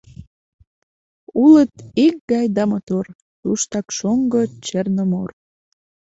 Улыт 1.43 1.73
икгай 2.05 2.45
да 2.55 2.63
мотор, 2.71 3.05
Туштак 3.41 3.87
шоҥго 3.97 4.41
Черномор 4.65 5.29